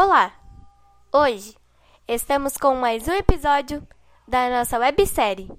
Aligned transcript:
Olá! 0.00 0.32
Hoje 1.12 1.56
estamos 2.06 2.56
com 2.56 2.76
mais 2.76 3.08
um 3.08 3.12
episódio 3.14 3.84
da 4.28 4.48
nossa 4.48 4.78
websérie 4.78 5.50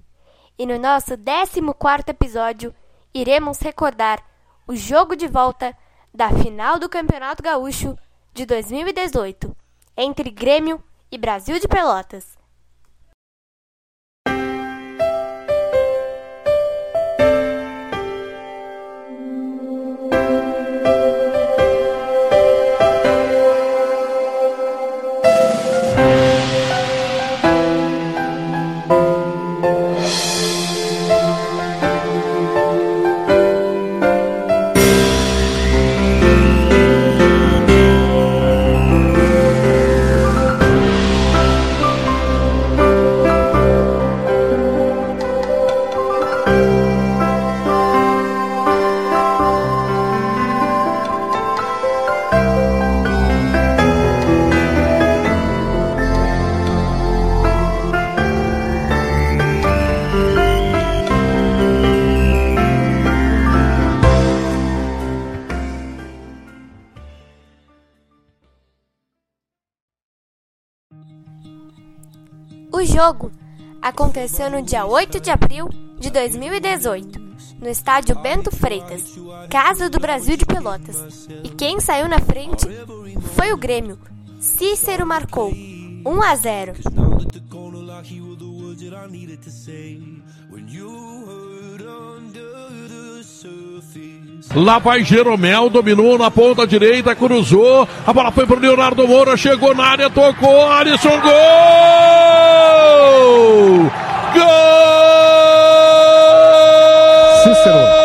e 0.58 0.64
no 0.64 0.78
nosso 0.78 1.10
14 1.10 1.60
episódio 2.08 2.74
iremos 3.12 3.60
recordar 3.60 4.24
o 4.66 4.74
jogo 4.74 5.14
de 5.14 5.28
volta 5.28 5.76
da 6.14 6.30
final 6.30 6.78
do 6.78 6.88
Campeonato 6.88 7.42
Gaúcho 7.42 7.98
de 8.32 8.46
2018 8.46 9.54
entre 9.94 10.30
Grêmio 10.30 10.82
e 11.12 11.18
Brasil 11.18 11.60
de 11.60 11.68
Pelotas. 11.68 12.39
O 72.80 72.86
jogo 72.86 73.30
aconteceu 73.82 74.50
no 74.50 74.62
dia 74.62 74.86
8 74.86 75.20
de 75.20 75.30
abril 75.30 75.68
de 75.98 76.08
2018, 76.08 77.20
no 77.60 77.68
estádio 77.68 78.18
Bento 78.20 78.50
Freitas, 78.50 79.18
Casa 79.50 79.90
do 79.90 80.00
Brasil 80.00 80.34
de 80.34 80.46
Pelotas. 80.46 81.28
E 81.44 81.50
quem 81.50 81.78
saiu 81.78 82.08
na 82.08 82.18
frente 82.18 82.66
foi 83.36 83.52
o 83.52 83.58
Grêmio. 83.58 83.98
Cícero 84.38 85.06
marcou 85.06 85.52
1 85.52 86.22
a 86.22 86.36
0. 86.36 86.72
Lá 94.54 94.78
vai 94.78 95.04
Jeromel, 95.04 95.68
dominou 95.68 96.16
na 96.16 96.30
ponta 96.30 96.66
direita, 96.66 97.14
cruzou. 97.14 97.86
A 98.06 98.12
bola 98.14 98.32
foi 98.32 98.46
pro 98.46 98.58
Leonardo 98.58 99.06
Moura, 99.06 99.36
chegou 99.36 99.74
na 99.74 99.84
área, 99.84 100.08
tocou. 100.08 100.66
Alisson, 100.66 101.20
gol! 101.20 102.29
Gol! 104.34 105.90
Cícero. 107.42 108.00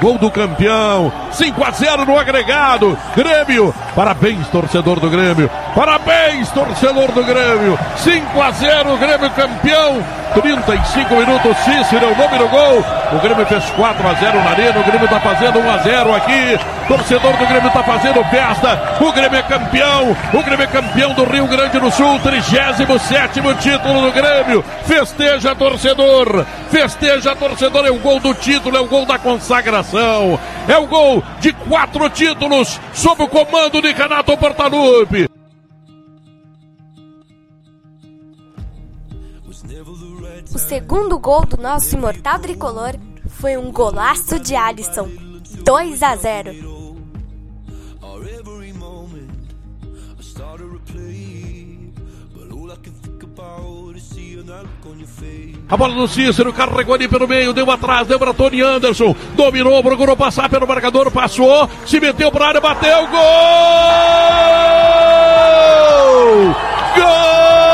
Gol 0.00 0.18
do 0.18 0.30
campeão, 0.30 1.12
5 1.32 1.64
a 1.64 1.70
0 1.72 2.06
no 2.06 2.16
agregado. 2.18 2.96
Grêmio, 3.16 3.74
parabéns, 3.96 4.46
torcedor 4.48 5.00
do 5.00 5.10
Grêmio. 5.10 5.50
Parabéns, 5.74 6.50
torcedor 6.50 7.10
do 7.12 7.24
Grêmio. 7.24 7.78
5 7.96 8.40
a 8.40 8.50
0, 8.52 8.96
Grêmio 8.96 9.30
campeão. 9.30 10.04
35 10.34 11.14
minutos, 11.16 11.56
Cícero 11.58 12.04
é 12.04 12.12
o 12.12 12.16
nome 12.16 12.38
do 12.38 12.48
gol. 12.48 12.84
O 13.12 13.18
Grêmio 13.20 13.46
fez 13.46 13.64
4 13.70 14.08
a 14.08 14.14
0 14.14 14.44
na 14.44 14.50
arena, 14.50 14.80
o 14.80 14.84
Grêmio 14.84 15.08
tá 15.08 15.20
fazendo 15.20 15.58
1 15.58 15.70
a 15.70 15.78
0 15.78 16.14
aqui. 16.14 16.58
Torcedor 16.86 17.36
do 17.36 17.46
Grêmio 17.46 17.70
tá 17.70 17.82
fazendo 17.82 18.24
festa. 18.24 18.96
O 19.00 19.12
Grêmio 19.12 19.38
é 19.38 19.42
campeão. 19.42 20.16
O 20.32 20.42
Grêmio 20.42 20.64
é 20.64 20.66
campeão 20.66 21.12
do 21.12 21.24
Rio 21.24 21.46
Grande 21.46 21.78
do 21.78 21.90
Sul, 21.90 22.18
37 22.20 22.84
título 23.60 24.02
do 24.02 24.12
Grêmio. 24.12 24.64
Festeja, 24.84 25.54
torcedor. 25.54 26.44
Festeja, 26.70 27.34
torcedor. 27.34 27.86
É 27.86 27.90
o 27.90 27.98
gol 27.98 28.20
do 28.20 28.34
título, 28.34 28.76
é 28.76 28.80
o 28.80 28.86
gol 28.86 29.04
da 29.04 29.18
consagração. 29.18 30.38
É 30.66 30.76
o 30.76 30.86
gol 30.86 31.22
de 31.40 31.52
quatro 31.52 32.08
títulos 32.10 32.80
sob 32.92 33.22
o 33.22 33.28
comando 33.28 33.80
de 33.80 33.92
Renato 33.92 34.36
Portaluppi. 34.36 35.37
Segundo 40.68 41.18
gol 41.18 41.46
do 41.46 41.56
nosso 41.56 41.96
imortal 41.96 42.38
tricolor 42.38 42.94
foi 43.26 43.56
um 43.56 43.72
golaço 43.72 44.38
de 44.38 44.54
Alisson, 44.54 45.08
2 45.64 46.02
a 46.02 46.14
0. 46.14 46.50
A 55.70 55.76
bola 55.76 55.94
do 55.94 56.08
Cícero, 56.08 56.52
carregou 56.52 56.94
ali 56.94 57.08
pelo 57.08 57.26
meio, 57.26 57.54
deu 57.54 57.70
atrás, 57.70 58.06
deu 58.06 58.18
para 58.18 58.34
Tony 58.34 58.60
Anderson, 58.60 59.16
dominou, 59.34 59.82
procurou 59.82 60.16
passar 60.16 60.50
pelo 60.50 60.66
marcador, 60.66 61.10
passou, 61.10 61.68
se 61.86 61.98
meteu 61.98 62.30
para 62.30 62.44
a 62.44 62.48
área, 62.48 62.60
bateu, 62.60 63.06
gol! 63.08 63.18
Gol! 66.94 67.67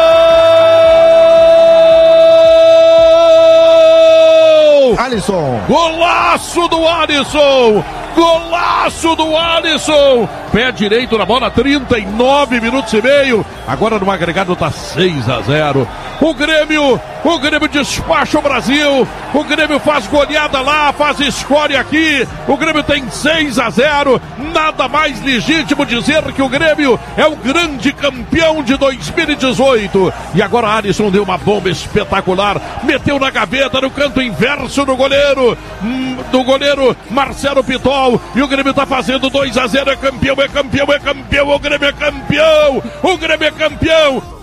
Golaço 5.67 6.69
do 6.69 6.87
Alisson! 6.87 7.83
Golaço 8.15 9.17
do 9.17 9.35
Alisson! 9.37 10.29
Pé 10.53 10.71
direito 10.71 11.17
na 11.17 11.25
bola, 11.25 11.51
39 11.51 12.61
minutos 12.61 12.93
e 12.93 13.01
meio. 13.01 13.45
Agora 13.67 13.99
no 13.99 14.11
agregado 14.11 14.55
tá 14.55 14.71
6 14.71 15.29
a 15.29 15.41
0. 15.41 15.89
O 16.21 16.33
Grêmio, 16.33 17.01
o 17.25 17.39
Grêmio 17.39 17.69
despacha 17.69 18.39
o 18.39 18.43
Brasil. 18.43 19.07
O 19.35 19.45
Grêmio 19.45 19.79
faz 19.81 20.07
goleada 20.07 20.61
lá, 20.61 20.93
faz 20.93 21.19
escolha 21.21 21.81
aqui. 21.81 22.27
O 22.47 22.57
Grêmio 22.57 22.83
tem 22.83 23.09
6 23.11 23.59
a 23.59 23.69
0. 23.69 24.21
Nada 24.53 24.89
mais 24.89 25.21
legítimo 25.23 25.85
dizer 25.85 26.23
que 26.33 26.43
o 26.43 26.49
Grêmio 26.49 26.99
é 27.17 27.27
o 27.27 27.37
grande 27.37 27.93
campeão 27.93 28.63
de 28.63 28.77
2018. 28.77 30.13
E 30.35 30.43
agora 30.43 30.69
Alisson 30.69 31.11
deu 31.11 31.25
uma 31.25 31.37
bomba 31.37 31.69
espetacular, 31.69 32.61
meteu 32.85 33.19
na 33.19 33.31
gaveta 33.31 33.81
no 33.81 33.91
canto 33.91 34.23
inverso 34.23 34.85
do 34.85 34.97
goleiro, 34.97 35.59
hum, 35.83 36.17
do 36.31 36.45
goleiro 36.45 36.97
Marcelo 37.11 37.65
Pitol. 37.65 38.21
E 38.35 38.43
o 38.43 38.49
Grêmio 38.49 38.73
tá 38.73 38.87
fazendo 38.87 39.29
2 39.29 39.59
a 39.59 39.67
0, 39.67 39.91
é 39.91 39.97
campeão, 39.97 40.37
é 40.41 40.49
campeão, 40.49 40.93
é 40.93 40.99
campeão. 40.99 41.51
O 41.51 41.59
Grêmio 41.59 41.89
é 41.89 41.93
campeão. 41.93 42.83
O 43.03 43.19
Grêmio 43.19 43.49
é 43.49 43.51
campeão. 43.51 44.34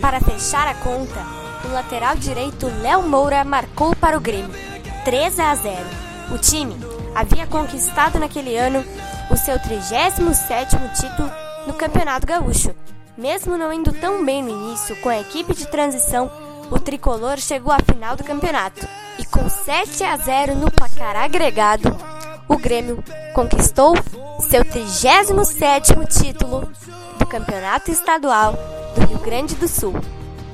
Para 0.00 0.20
fechar 0.20 0.68
a 0.68 0.74
conta, 0.74 1.20
o 1.64 1.72
lateral 1.72 2.16
direito 2.16 2.66
Léo 2.80 3.02
Moura 3.02 3.44
marcou 3.44 3.94
para 3.96 4.16
o 4.16 4.20
Grêmio, 4.20 4.54
3 5.04 5.40
a 5.40 5.54
0. 5.54 5.76
O 6.32 6.38
time 6.38 6.76
havia 7.14 7.46
conquistado 7.46 8.18
naquele 8.18 8.56
ano 8.56 8.84
o 9.30 9.36
seu 9.36 9.56
37º 9.58 10.92
título 10.92 11.30
no 11.66 11.74
Campeonato 11.74 12.26
Gaúcho. 12.26 12.74
Mesmo 13.16 13.58
não 13.58 13.72
indo 13.72 13.92
tão 13.92 14.24
bem 14.24 14.42
no 14.42 14.50
início 14.50 14.94
com 14.96 15.08
a 15.08 15.18
equipe 15.18 15.52
de 15.54 15.66
transição, 15.66 16.30
o 16.70 16.78
tricolor 16.78 17.38
chegou 17.38 17.72
à 17.72 17.78
final 17.80 18.14
do 18.14 18.22
campeonato 18.22 18.86
e 19.18 19.24
com 19.24 19.48
7 19.48 20.04
a 20.04 20.16
0 20.16 20.54
no 20.54 20.70
placar 20.70 21.16
agregado, 21.16 21.96
o 22.46 22.56
Grêmio 22.56 23.02
conquistou 23.34 23.94
seu 24.40 24.64
37º 24.64 26.06
título 26.06 26.70
do 27.18 27.26
Campeonato 27.26 27.90
Estadual 27.90 28.77
do 28.98 29.06
Rio 29.06 29.18
Grande 29.20 29.54
do 29.54 29.68
Sul. 29.68 29.94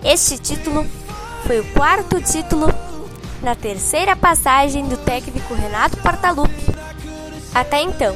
Este 0.03 0.37
título 0.39 0.87
foi 1.47 1.61
o 1.61 1.73
quarto 1.73 2.21
título 2.21 2.67
na 3.43 3.55
terceira 3.55 4.15
passagem 4.15 4.87
do 4.87 4.97
técnico 4.99 5.55
Renato 5.55 5.97
Portaluppi. 5.99 6.75
Até 7.55 7.81
então, 7.83 8.15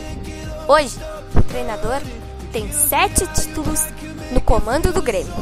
hoje, 0.67 0.97
o 1.35 1.43
treinador 1.43 2.01
tem 2.53 2.71
sete 2.73 3.27
títulos 3.29 3.87
no 4.33 4.41
comando 4.41 4.93
do 4.93 5.01
Grêmio. 5.01 5.33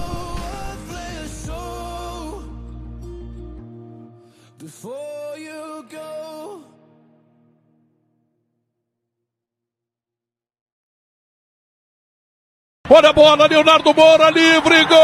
Olha 12.89 13.11
a 13.11 13.13
bola, 13.13 13.47
Leonardo 13.49 13.93
Moura 13.93 14.31
livre, 14.31 14.85
gol! 14.85 14.97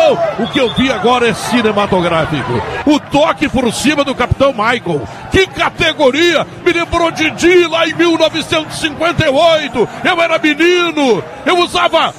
Gol! 0.00 0.18
O 0.40 0.48
que 0.48 0.58
eu 0.58 0.70
vi 0.70 0.90
agora 0.90 1.28
é 1.28 1.34
cinematográfico. 1.34 2.60
O 2.84 2.98
toque 2.98 3.48
por 3.48 3.72
cima 3.72 4.02
do 4.02 4.12
capitão 4.12 4.52
Michael. 4.52 5.06
Que 5.30 5.46
categoria! 5.46 6.44
Me 6.64 6.72
lembrou 6.72 7.12
Didi 7.12 7.68
lá 7.68 7.86
em 7.86 7.94
1958. 7.94 9.88
Eu 10.02 10.20
era 10.20 10.36
menino, 10.40 11.22
eu 11.46 11.58
usava 11.60 12.12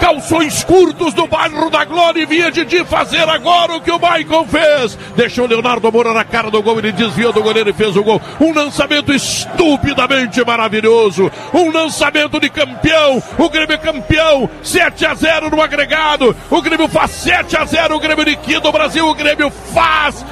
calções 0.00 0.64
curtos 0.64 1.12
do 1.14 1.26
bairro 1.26 1.70
da 1.70 1.84
Glória 1.84 2.22
e 2.22 2.26
via 2.26 2.50
Didi 2.50 2.84
fazer 2.84 3.28
agora 3.28 3.76
o 3.76 3.80
que 3.80 3.90
o 3.90 3.98
Michael 3.98 4.46
fez. 4.46 4.98
Deixou 5.16 5.46
Leonardo 5.46 5.90
Moura 5.92 6.12
na 6.12 6.24
cara 6.24 6.50
do 6.50 6.62
gol, 6.62 6.78
ele 6.78 6.92
desviou 6.92 7.32
do 7.32 7.42
goleiro 7.42 7.70
e 7.70 7.72
fez 7.72 7.96
o 7.96 8.02
gol. 8.02 8.20
Um 8.40 8.52
lançamento 8.52 9.12
estupidamente 9.12 10.44
maravilhoso. 10.44 11.30
Um 11.52 11.70
lançamento 11.70 12.40
de 12.40 12.48
campeão. 12.48 13.22
O 13.36 13.48
Grêmio 13.48 13.74
é 13.74 13.78
campeão. 13.78 14.48
7 14.62 15.06
a 15.06 15.14
0 15.14 15.50
no 15.50 15.60
agregado. 15.60 16.34
O 16.50 16.62
Grêmio 16.62 16.88
faz 16.88 17.10
7 17.12 17.56
a 17.56 17.64
0. 17.64 17.96
O 17.96 18.00
Grêmio 18.00 18.24
liquida 18.24 18.68
o 18.68 18.72
Brasil. 18.72 19.06
O 19.06 19.14
Grêmio 19.14 19.50
faz 19.50 20.24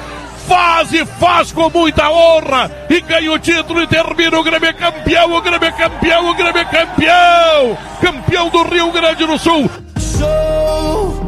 faz 0.47 0.93
e 0.93 1.05
faz 1.05 1.51
com 1.51 1.69
muita 1.69 2.09
honra 2.09 2.71
e 2.89 3.01
ganha 3.01 3.31
o 3.31 3.37
título 3.37 3.81
e 3.81 3.87
termina 3.87 4.39
o 4.39 4.43
Grêmio 4.43 4.73
campeão, 4.73 5.33
o 5.33 5.41
Grêmio 5.41 5.73
campeão, 5.73 6.29
o 6.29 6.33
Grêmio 6.33 6.65
campeão, 6.65 7.77
campeão 8.01 8.49
do 8.49 8.63
Rio 8.63 8.91
Grande 8.91 9.25
do 9.25 9.37
Sul. 9.37 9.69
So, 9.99 11.27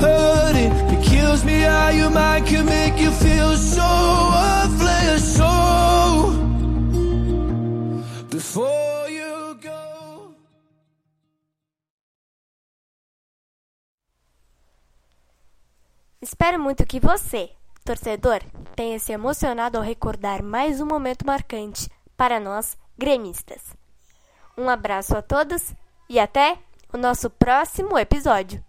hurting? 0.00 0.70
It 0.94 1.04
kills 1.04 1.44
me 1.44 1.60
how 1.60 1.88
your 1.88 2.10
mind 2.10 2.46
can 2.46 2.66
make 2.66 3.00
you 3.00 3.10
feel 3.10 3.56
so 3.56 3.82
worthless, 4.32 5.36
so 5.36 5.53
Espero 16.24 16.58
muito 16.58 16.86
que 16.86 16.98
você, 16.98 17.50
torcedor, 17.84 18.40
tenha 18.74 18.98
se 18.98 19.12
emocionado 19.12 19.76
ao 19.76 19.84
recordar 19.84 20.42
mais 20.42 20.80
um 20.80 20.86
momento 20.86 21.26
marcante 21.26 21.90
para 22.16 22.40
nós, 22.40 22.78
gremistas. 22.96 23.60
Um 24.56 24.70
abraço 24.70 25.14
a 25.14 25.20
todos 25.20 25.74
e 26.08 26.18
até 26.18 26.56
o 26.90 26.96
nosso 26.96 27.28
próximo 27.28 27.98
episódio. 27.98 28.64